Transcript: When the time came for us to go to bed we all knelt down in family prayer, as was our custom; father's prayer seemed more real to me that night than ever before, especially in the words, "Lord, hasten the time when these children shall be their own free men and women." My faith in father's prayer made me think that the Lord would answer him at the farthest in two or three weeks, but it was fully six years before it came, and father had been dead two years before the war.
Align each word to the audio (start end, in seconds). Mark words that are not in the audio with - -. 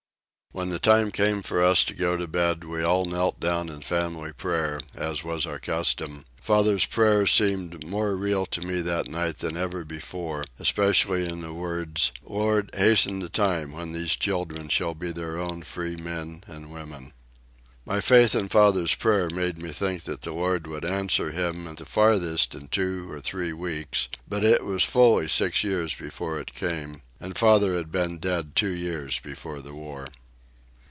When 0.53 0.67
the 0.67 0.79
time 0.79 1.11
came 1.11 1.43
for 1.43 1.63
us 1.63 1.85
to 1.85 1.93
go 1.93 2.17
to 2.17 2.27
bed 2.27 2.65
we 2.65 2.83
all 2.83 3.05
knelt 3.05 3.39
down 3.39 3.69
in 3.69 3.79
family 3.83 4.33
prayer, 4.33 4.81
as 4.93 5.23
was 5.23 5.45
our 5.45 5.59
custom; 5.59 6.25
father's 6.41 6.83
prayer 6.83 7.25
seemed 7.25 7.87
more 7.87 8.17
real 8.17 8.45
to 8.47 8.59
me 8.59 8.81
that 8.81 9.07
night 9.07 9.37
than 9.37 9.55
ever 9.55 9.85
before, 9.85 10.43
especially 10.59 11.23
in 11.25 11.39
the 11.39 11.53
words, 11.53 12.11
"Lord, 12.21 12.69
hasten 12.75 13.19
the 13.19 13.29
time 13.29 13.71
when 13.71 13.93
these 13.93 14.17
children 14.17 14.67
shall 14.67 14.93
be 14.93 15.13
their 15.13 15.39
own 15.39 15.63
free 15.63 15.95
men 15.95 16.43
and 16.47 16.69
women." 16.69 17.13
My 17.85 18.01
faith 18.01 18.35
in 18.35 18.49
father's 18.49 18.93
prayer 18.93 19.29
made 19.29 19.57
me 19.57 19.71
think 19.71 20.03
that 20.03 20.23
the 20.23 20.33
Lord 20.33 20.67
would 20.67 20.83
answer 20.83 21.31
him 21.31 21.65
at 21.65 21.77
the 21.77 21.85
farthest 21.85 22.55
in 22.55 22.67
two 22.67 23.09
or 23.09 23.21
three 23.21 23.53
weeks, 23.53 24.09
but 24.27 24.43
it 24.43 24.65
was 24.65 24.83
fully 24.83 25.29
six 25.29 25.63
years 25.63 25.95
before 25.95 26.37
it 26.41 26.53
came, 26.53 27.03
and 27.21 27.37
father 27.37 27.77
had 27.77 27.89
been 27.89 28.19
dead 28.19 28.53
two 28.57 28.75
years 28.75 29.17
before 29.21 29.61
the 29.61 29.73
war. 29.73 30.07